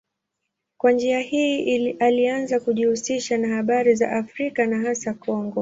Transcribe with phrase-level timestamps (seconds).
[0.77, 5.49] Kwa njia hii alianza kujihusisha na habari za Afrika na hasa Kongo.